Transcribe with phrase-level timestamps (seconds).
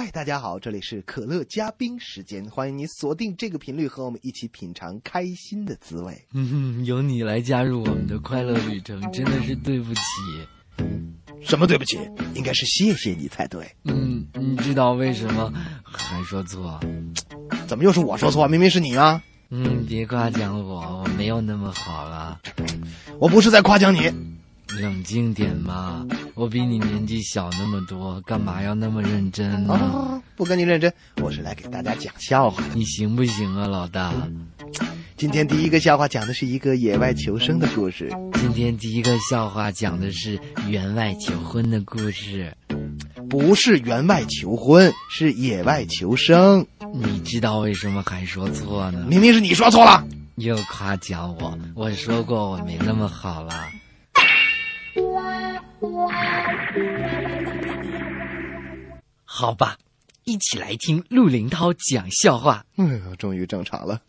[0.00, 6.16] 嗨，大家好，这里是可乐加冰时间，欢迎你锁定这个频率，和我们一起品尝开心的滋味。
[6.32, 10.00] 嗯，由你来加入我们的快乐旅程，真的是对不起。
[11.42, 11.98] 什么对不起？
[12.36, 13.68] 应该是谢谢你才对。
[13.86, 15.52] 嗯，你知道为什么
[15.82, 16.78] 还说错？
[17.66, 18.46] 怎么又是我说错？
[18.46, 19.20] 明明是你啊！
[19.50, 22.40] 嗯，别夸奖我，我没有那么好了。
[23.18, 24.08] 我不是在夸奖你。
[24.76, 30.22] 冷静点嘛，我比你年纪小那么多，干嘛要那么认真呢？
[30.36, 32.62] 不跟你认真，我是来给大家讲笑话。
[32.74, 34.12] 你行不行啊，老大？
[35.16, 38.08] 今天第一个笑话讲的是一个野外求生的故事。
[38.34, 42.54] 今天第一个笑话讲的是员外求婚的故事。
[43.28, 46.64] 不是员外求婚，是野外求生。
[46.94, 49.04] 你知道为什么还说错呢？
[49.08, 50.06] 明明是你说错了，
[50.36, 51.58] 又夸奖我。
[51.74, 53.52] 我说过我没那么好了。
[59.24, 59.78] 好吧，
[60.24, 62.64] 一起来听陆林涛讲笑话。
[62.76, 64.00] 哎呦，终于正常了。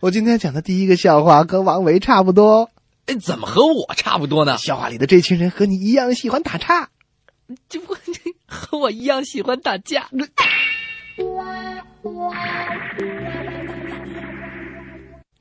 [0.00, 2.70] 我今天讲的第一个笑话和王维差不多。
[3.06, 4.58] 哎，怎么和我差不多呢？
[4.58, 6.90] 笑话里的这群人和你一样喜欢打岔，
[7.68, 7.96] 就不
[8.46, 10.08] 和我一样喜欢打架。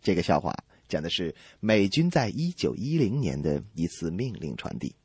[0.02, 0.56] 这个笑话
[0.88, 4.95] 讲的是美军在一九一零年的一次命令传递。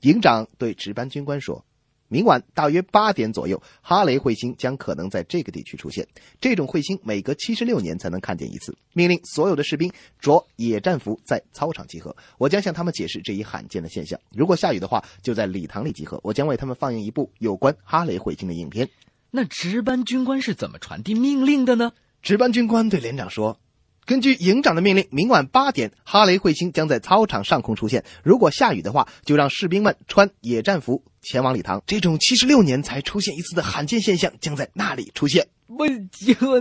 [0.00, 1.64] 营长对值班军官说
[2.08, 6.06] ：“明晚大约八点左右，哈雷彗星将可能在这个地区出现。
[6.40, 8.76] 这种彗星每隔七十六年才能看见一次。
[8.92, 12.16] 命令所有的士兵着野战服在操场集合。
[12.38, 14.18] 我将向他们解释这一罕见的现象。
[14.32, 16.20] 如果下雨的话，就在礼堂里集合。
[16.22, 18.88] 我将为他们放映一部有关哈雷彗星的影片。”
[19.30, 21.92] 那值班军官是怎么传递命令的呢？
[22.22, 23.60] 值班军官对连长说。
[24.08, 28.02] 根据营长的命令，明晚八点，哈雷彗星将在操场上空出现。
[28.24, 31.82] 如果下雨的话，就让士兵们穿野战服前往礼堂。
[31.86, 35.48] 这种七十六年才出现一次的罕见现象将在那里出现。
[35.66, 36.08] 问，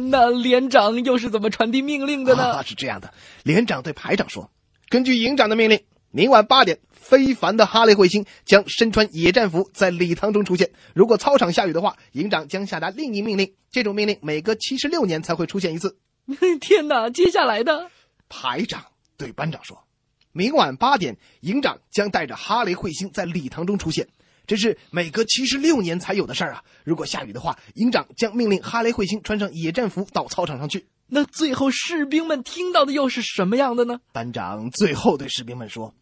[0.09, 2.62] 那连长又是怎么传递命令的呢？
[2.66, 3.13] 是这样的，
[3.44, 4.52] 连长对排长说
[4.90, 5.79] ：“根据营长的命令，
[6.12, 10.69] 明晚八点，非凡的哈雷彗星将身穿野战服在礼堂中出现。
[10.94, 13.53] 如果操场下雨的话，营长将下达另一命令。
[13.72, 15.96] 这种命令每隔七十六年才会出现一次。”
[16.60, 17.10] 天哪！
[17.10, 17.90] 接下来的
[18.30, 18.84] 排长
[19.18, 19.88] 对班长说
[20.34, 24.08] ：“明晚八点，营长将带着哈雷彗星在礼堂中出现，
[24.46, 26.64] 这是每隔七十六年才有的事儿啊！
[26.84, 30.88] 如果下雨的话，营长将命令哈雷彗星穿上野战服到操场上去。
[31.08, 35.96] 那最后士兵们听到的又是什么样的呢？”班长最后对士兵们说。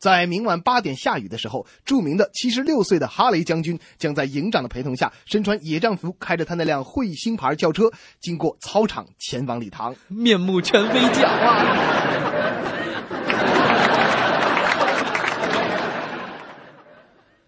[0.00, 11.66] 在明晚八点下雨的时候，著名的七十六岁的哈雷将军将在营长的陪同下，身穿野战服，开着他那辆彗星牌轿车，经过操场前往礼堂，面目全非讲啊！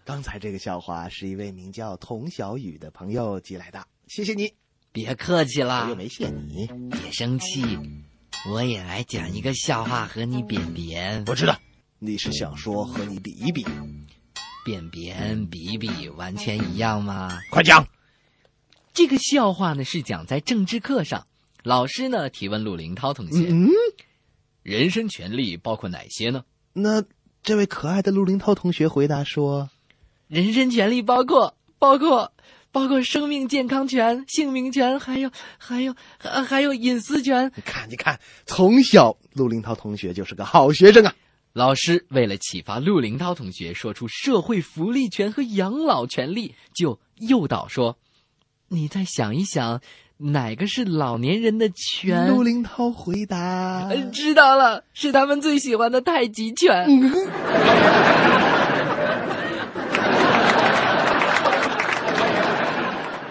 [0.05, 4.53] 刚才这个笑话是一位名叫童小雨的朋友寄来的，谢谢你，
[4.91, 7.79] 别客气啦，我又没谢你，别生气，
[8.47, 11.23] 我也来讲一个笑话和你扁扁。
[11.25, 11.57] 我知道。
[12.05, 13.65] 你是想说和你比一比，
[14.65, 17.39] 便便比一比，完全一样吗？
[17.49, 17.87] 快讲。
[18.93, 21.25] 这个笑话呢是讲在政治课上，
[21.63, 23.69] 老师呢提问陆林涛同学：“嗯，
[24.63, 26.43] 人身权利包括哪些呢？”
[26.73, 27.05] 那
[27.41, 29.69] 这位可爱的陆林涛同学回答说
[30.27, 32.33] ：“人身权利包括包括
[32.73, 41.15] 包括生命健康权、姓名权，还有还有还还有隐私权。”你看，你看，从小陆林涛同学就是个好学生啊。
[41.53, 47.99] 老师为了启发陆林涛同学说出社会福利权和养老权利，就诱导说
[48.69, 49.79] ：“你再想一想，
[50.17, 56.87] 哪个是老年人的权？”陆林涛回答：“知道了，是他们最喜欢的太极拳。”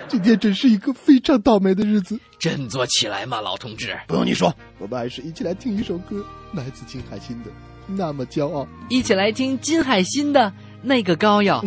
[0.07, 2.21] 今天真是一个非常倒霉的日子。
[2.39, 3.99] 振作起来嘛，老同志！
[4.07, 7.51] 不用你说，我们还是一起来听一首歌，来自金海心的。
[7.87, 10.53] 那么骄傲，一起来听金海心的
[10.83, 11.63] 那个膏药。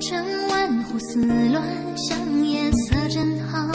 [0.00, 1.62] 趁晚胡思乱
[1.96, 3.70] 想，夜色真好，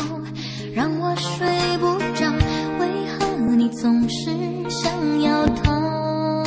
[0.74, 1.48] 让我睡
[1.80, 2.32] 不着。
[2.80, 2.88] 为
[3.18, 4.30] 何你总是
[4.70, 6.44] 想要逃？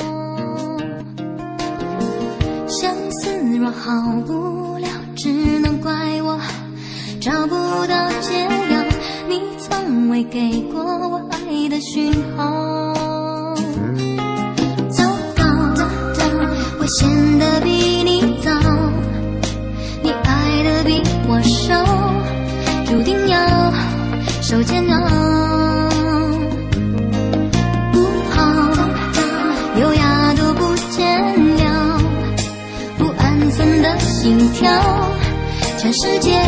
[2.68, 3.90] 相思若好
[4.26, 5.90] 不了，只能怪
[6.22, 6.38] 我。
[7.20, 7.54] 找不
[7.86, 8.84] 到解药，
[9.28, 12.91] 你从未给过我爱的讯号。
[16.98, 18.50] 显得比你早，
[20.02, 21.82] 你爱的比我少，
[22.84, 23.72] 注定要
[24.42, 24.98] 受煎熬。
[27.92, 28.42] 不好，
[29.80, 31.22] 优雅都不见
[31.56, 31.98] 了，
[32.98, 34.70] 不安分的心跳，
[35.78, 36.38] 全世界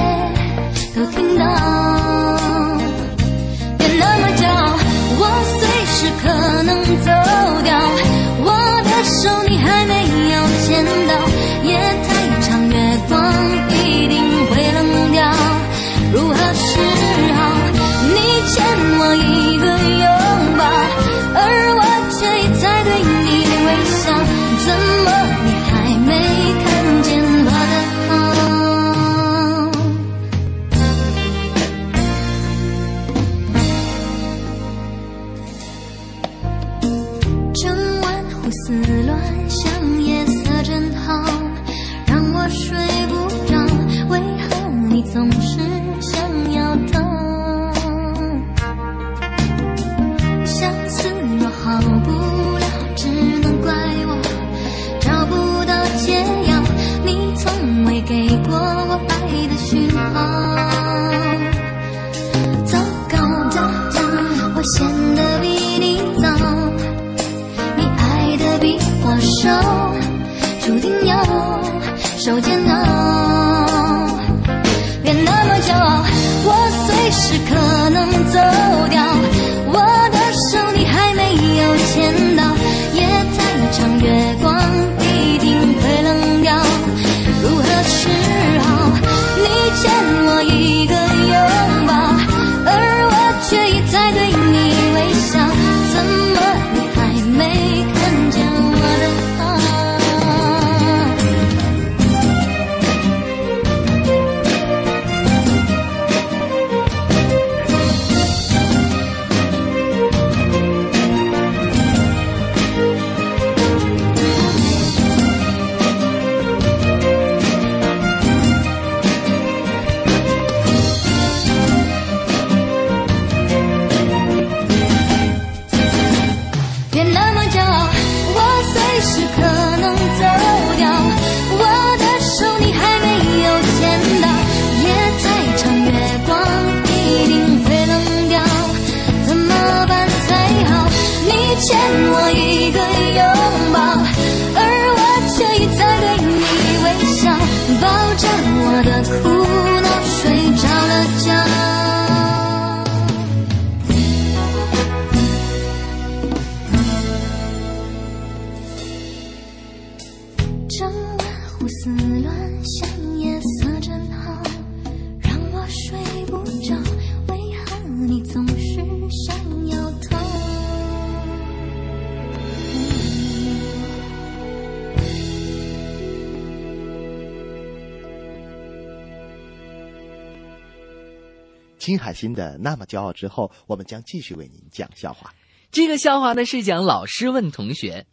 [181.84, 185.34] 金海心的那么骄傲之后，我们将继续为您讲笑话。
[185.70, 188.06] 这个笑话呢是讲老师问同学：“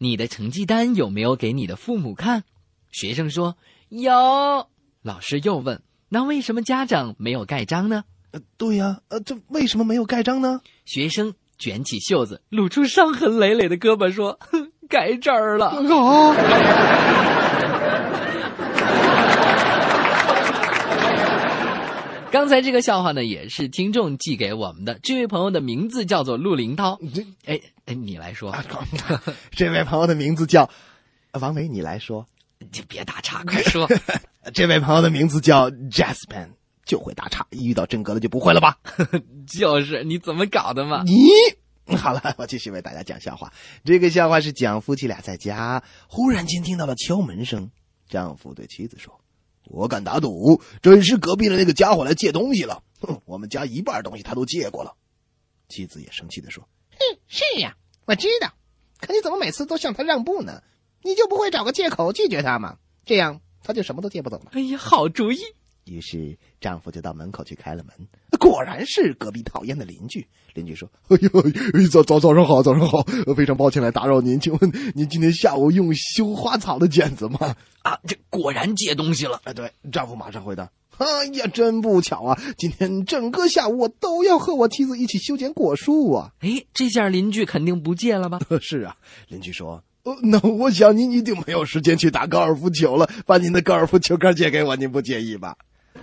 [0.00, 2.44] 你的成绩单有没有给你的父母看？”
[2.90, 3.58] 学生说
[3.90, 4.10] ：“有。”
[5.04, 15.66] 老师又问：“那为什么家长没有盖章呢呃，对呀，呃，这为什么没有盖章呢？？”学生卷起袖子，露出伤痕累累的胳膊说：“哼盖这儿了。
[15.66, 16.34] 哦，
[22.32, 24.98] 刚才这个笑话呢，也是听众寄给我们的。
[25.02, 26.98] 这位朋友的名字叫做陆林涛。
[27.14, 28.56] 这哎哎，你来说，
[29.52, 30.70] 这位朋友的名字叫
[31.32, 32.26] 呃王维，你来说。
[32.70, 33.86] 就别打岔，快说。
[34.54, 36.48] 这位朋友的名字叫 Jaspen，
[36.86, 38.78] 就会打岔，一遇到真格的就不会了吧？
[39.46, 41.02] 就是你怎么搞的嘛？
[41.04, 43.52] 你好了，我继续为大家讲笑话。
[43.84, 47.70] 这个笑话是讲夫妻俩在家，忽然间听到了敲门声。
[48.08, 49.20] 丈夫对妻子说
[49.64, 52.82] ：“我敢打赌，准是隔壁的那个家伙来借东西了。
[53.00, 54.94] 哼，我们家一半东西他都借过了。”
[55.68, 58.52] 妻子也生气的说：“哼，是呀，我知道，
[59.00, 60.62] 可你怎么每次都向他让步呢？
[61.02, 62.76] 你就不会找个借口拒绝他吗？
[63.04, 64.50] 这样他就什么都借不走了。
[64.52, 65.38] 哎呀，好主意！
[65.84, 67.94] 于是丈夫就到门口去开了门，
[68.38, 70.26] 果然是隔壁讨厌的邻居。
[70.54, 73.02] 邻居说：“哎呦，早早早上好，早上好，
[73.34, 79.40] 非常抱歉来打扰您，请问您今天下午用修花草的剪子吗？”啊，这果然借东西了。
[79.44, 88.38] 哎，对，丈夫马上回答：“哎呀，真不巧啊，今天整个下午我都要和我妻子一起修剪果树啊。”哎，这下邻居肯定不借了吧？
[88.60, 88.96] 是啊，
[89.28, 89.82] 邻居说。
[90.04, 95.56] 呃，那我想您一定没有时间去打高尔夫球了，把您的高尔夫球杆借给我，您不介意吧？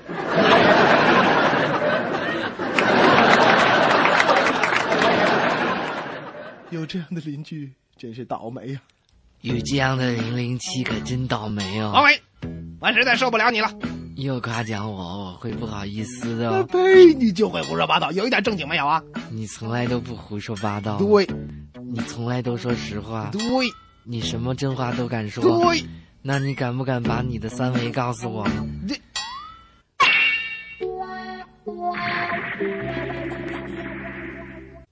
[6.72, 8.80] 有这样的邻居真是倒霉呀！
[9.42, 11.92] 有这样的零零七可真倒霉哦。
[11.94, 12.22] 王伟，
[12.80, 13.72] 我实在受不了你了，
[14.18, 16.63] 又夸奖我，我会不好意思的。
[16.66, 17.13] 呸！
[17.13, 19.01] 你就会胡说八道，有一点正经没有啊？
[19.32, 20.98] 你从来都不胡说八道。
[20.98, 21.28] 对，
[21.92, 23.30] 你从来都说实话。
[23.32, 23.42] 对。
[24.04, 25.44] 你什么真话都敢说？
[25.63, 25.84] 对，
[26.22, 28.48] 那你敢不敢把你的三围告诉我？
[28.88, 28.96] 这。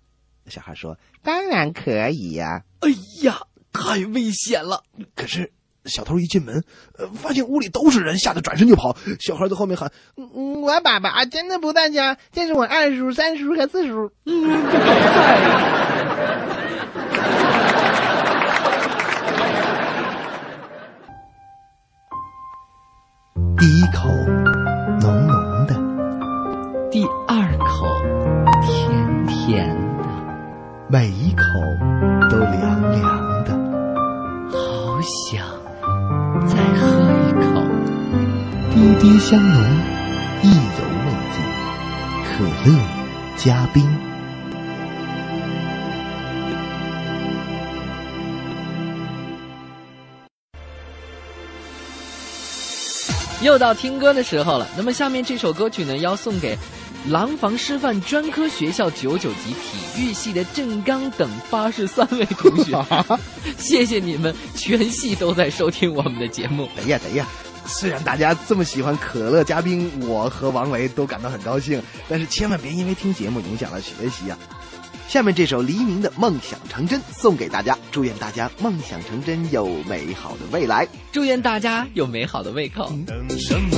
[0.46, 2.90] 小孩说：“当然可以呀。”哎
[3.22, 4.82] 呀，太危险了！
[5.14, 5.52] 可是。
[5.86, 6.64] 小偷一进门，
[6.96, 8.96] 呃，发现屋里都是人，吓得转身就跑。
[9.18, 14.62] 小孩在后面喊：“嗯，我爸爸真的不在家，这是我二叔、三叔和四叔。”嗯，
[23.62, 24.08] 第一口
[25.00, 25.76] 浓浓的，
[26.90, 27.86] 第二口
[28.60, 30.08] 甜甜的，
[30.88, 31.44] 每一口
[32.28, 33.56] 都凉凉的，
[34.50, 35.46] 好想。
[36.44, 37.62] 再喝一口，
[38.74, 39.62] 滴滴香浓，
[40.42, 41.38] 意犹未尽。
[42.26, 42.76] 可乐
[43.36, 43.88] 加冰。
[53.42, 54.66] 又到听歌的时候了。
[54.76, 56.56] 那么下面这首歌曲呢，要送给。
[57.10, 62.80] 廊坊师范专科学校九九级体育系的郑刚等八十三位同学，
[63.58, 66.68] 谢谢你们，全系都在收听我们的节目。
[66.76, 67.26] 等呀等呀，
[67.66, 74.38] 虽然大家这么喜欢可乐嘉宾，我和王维都感到很高兴，但是千万别因为听节目影响了学习啊！
[75.12, 82.90] 下面这首黎明的《梦想成真》送给大家，祝愿大家梦想成真，有美好的未来，祝愿大家有美好的胃口。
[83.06, 83.76] 等什么？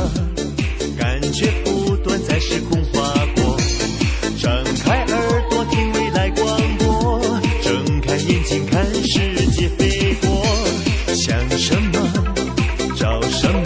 [0.96, 3.56] 感觉不断在时空划过，
[4.40, 7.20] 张开耳朵听未来广播，
[7.64, 10.46] 睁开眼睛看世界飞过。
[11.16, 11.98] 想什么
[12.96, 13.60] 找什么，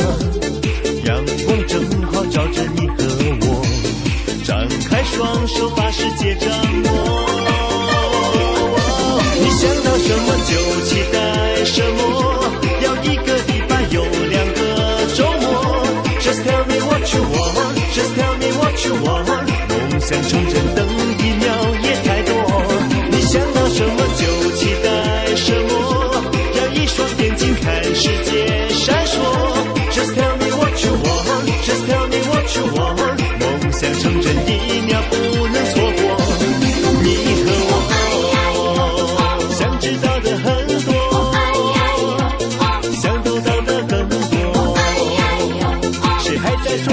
[1.05, 3.05] 阳光正好照着你和
[3.43, 3.63] 我。
[4.43, 5.88] 张开双手把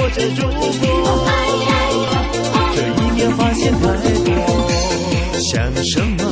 [0.06, 1.26] 说着如果？
[2.76, 3.82] 这一年发现太
[4.22, 4.28] 多，
[5.40, 5.50] 想
[5.82, 6.22] 什么，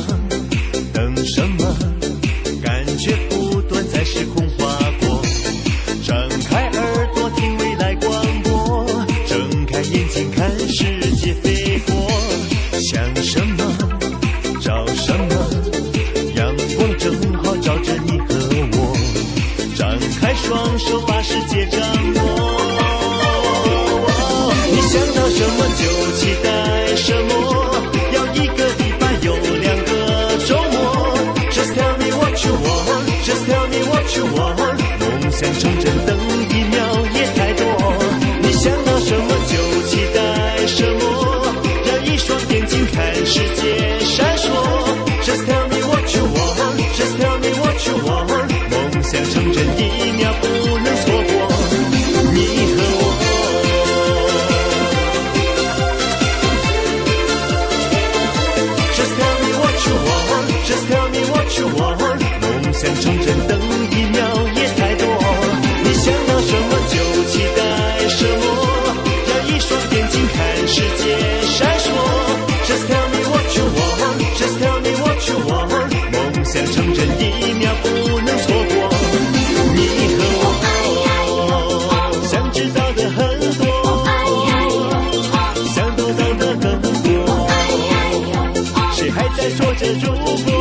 [89.93, 90.54] 祝福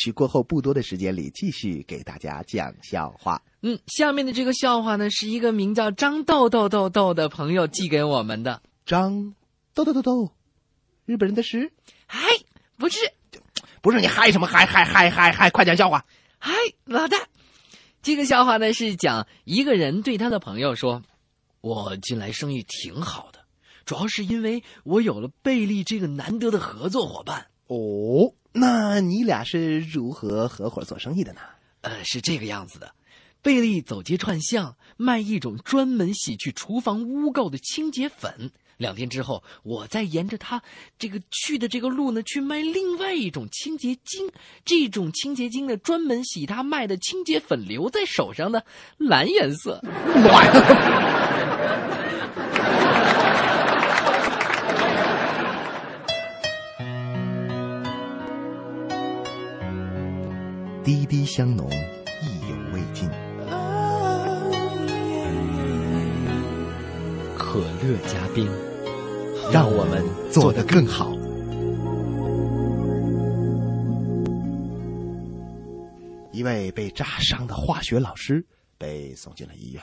[0.00, 3.42] 曲过后不多的时间里，继续给大家讲笑话。
[3.60, 8.62] 嗯，下面的这个笑话呢，是一个名叫张豆豆豆豆的朋友寄给我们的。
[8.86, 9.34] 张
[9.74, 10.32] 豆豆豆豆，
[11.04, 11.70] 日本人的诗，
[12.06, 12.26] 嗨，
[12.78, 12.98] 不是，
[13.82, 16.06] 不是你嗨什么嗨嗨嗨嗨嗨，快讲笑话。
[16.38, 16.54] 嗨，
[16.86, 17.18] 老大，
[18.02, 21.02] 这个笑话呢是讲一个人对他的朋友说
[21.60, 23.40] ：“我近来生意挺好的，
[23.84, 27.48] 主要是因为我有了贝利这个难得的合作伙伴。
[27.66, 31.40] 哦，那你俩是如何合伙做生意的呢？
[31.82, 32.92] 呃，是这个样子的，
[33.40, 38.50] 贝利走街串巷卖一种专门洗去厨房污垢的清洁粉。
[38.76, 40.62] 两天之后，我再沿着他
[40.98, 44.30] 这个去的这个路呢，去卖另外一种清洁精。
[44.64, 48.64] 这种清洁精呢，专门洗他卖的清洁粉留在手上的
[48.96, 49.80] 蓝颜色。
[60.92, 63.08] 滴滴香浓，意犹未尽。
[67.38, 68.50] 可乐加冰，
[69.52, 71.12] 让我们做得更好。
[76.32, 78.44] 一位被炸伤的化学老师
[78.76, 79.80] 被送进了医院，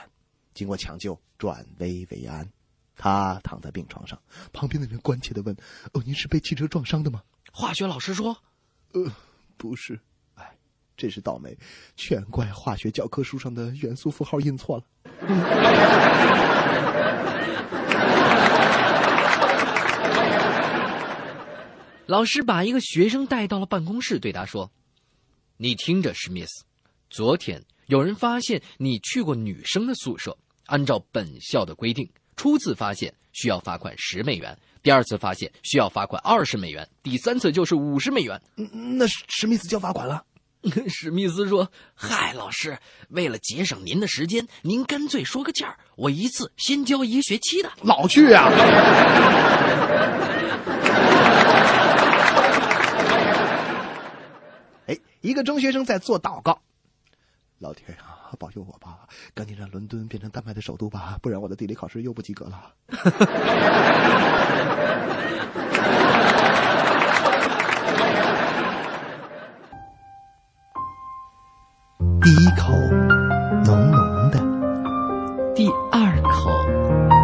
[0.52, 2.46] 经过抢救，转危为安。
[2.96, 4.20] 他躺在病床上，
[4.52, 5.56] 旁边的人关切的问
[5.94, 8.36] ：“哦，您是被汽车撞伤的吗化学老师说
[8.92, 9.10] ？”“呃，
[9.56, 9.98] 不是。
[10.98, 11.56] 哎，真是倒霉，
[11.96, 14.84] 全怪化学教科书上的元素符号印错了。
[22.06, 24.72] ”老师把一个学生带到了办公室，对他说
[25.58, 26.64] ：“你听着，史密斯，
[27.10, 30.36] 昨天有人发现你去过女生的宿舍。
[30.66, 38.38] 按照本校的规定，初次发现需要罚款十美元，第二次发现需要罚款二十美元，第三次就是五十美元。
[38.56, 40.24] 嗯那史史密斯交罚款了。
[40.88, 42.78] 史密斯说：“嗨，老师，
[43.10, 47.70] 为了节省您的时间，您干脆说个价儿，我一次先交一个学期的。
[47.82, 48.50] 老去啊！
[54.86, 56.60] 哎，一个中学生在做祷告，
[57.58, 59.06] 老天啊，保佑我吧！
[59.34, 62.74] 赶紧让伦敦变成丹麦的首都吧，不然我的地理考试又不及格了。
[72.20, 72.72] 第一口
[73.64, 74.38] 浓浓的，
[75.54, 76.50] 第二口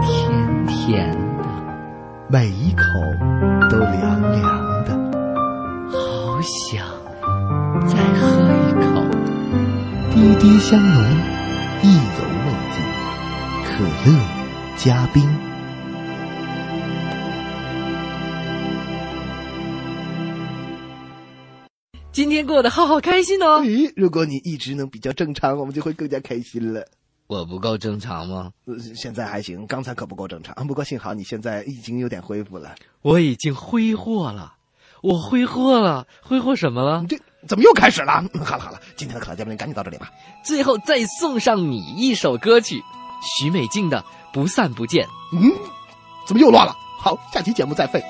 [0.02, 1.44] 甜甜的，
[2.28, 2.84] 每一口
[3.68, 4.94] 都凉凉的。
[5.90, 6.86] 好想
[7.86, 8.22] 再喝
[8.68, 9.02] 一口。
[10.12, 11.02] 滴滴香浓，
[11.82, 12.76] 意犹未尽。
[13.64, 14.16] 可乐
[14.76, 15.28] 加冰。
[22.54, 23.62] 过得好好开心哦！
[23.62, 26.86] 咦，如果你一直能比较正常，我们就会更加开心了。
[27.26, 28.52] 我不够正常吗？
[28.66, 30.54] 呃现在还行，刚才可不够正常。
[30.68, 32.76] 不过幸好你现在已经有点恢复了。
[33.02, 34.54] 我已经挥霍了，
[35.02, 37.08] 我挥霍了，挥霍什么了你？
[37.08, 38.24] 这怎么又开始了？
[38.34, 40.12] 嗯 好了好了，今天的可乐嘉宾赶紧到这里吧。
[40.44, 42.84] 最后再送上你一首歌曲，
[43.20, 43.98] 许美静的
[44.32, 45.04] 《不散不见》。
[45.32, 45.50] 嗯，
[46.24, 46.76] 怎么又乱了？
[47.00, 48.00] 好，下期节目再会。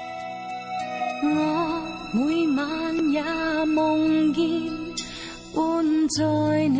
[5.54, 5.62] 伴
[6.08, 6.78] 在你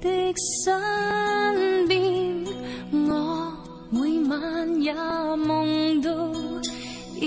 [0.00, 0.08] 的
[0.64, 2.44] 身边，
[2.92, 3.52] 我
[3.90, 6.10] 每晚也梦到
[7.20, 7.24] 以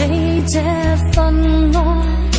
[0.08, 0.60] 你这
[1.14, 2.31] 份爱。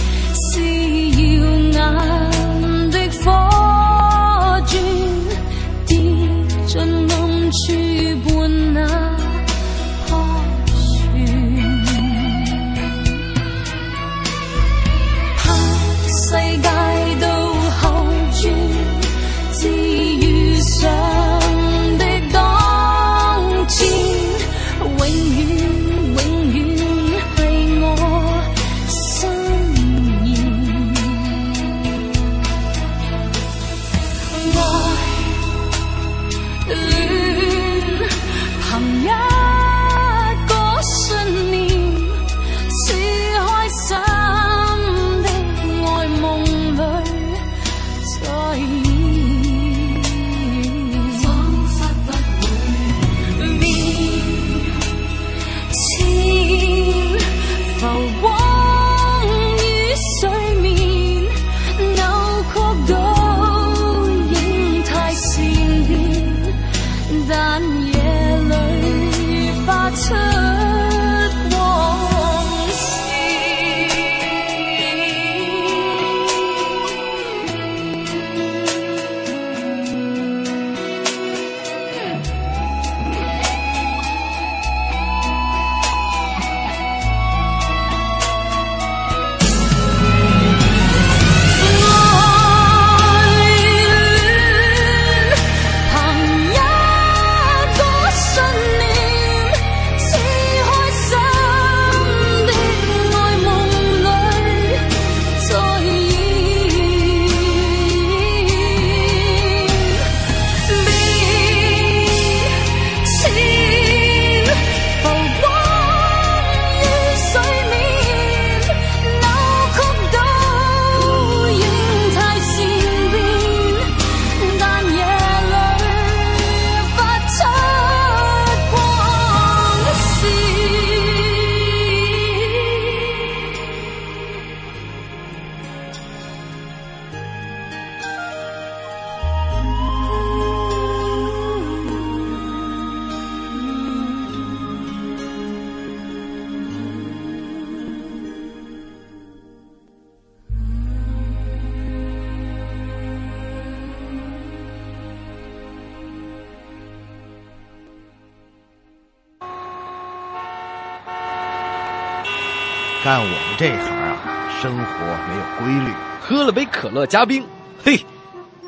[163.05, 164.85] 干我们这行啊生活
[165.27, 165.93] 没有规律。
[166.21, 167.45] 喝了杯可乐加冰。
[167.83, 167.99] 嘿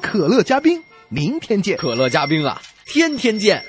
[0.02, 1.76] 可乐加冰明天见。
[1.76, 3.64] 可乐加冰啊天天见。